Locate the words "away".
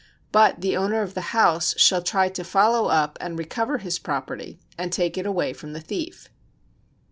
5.27-5.53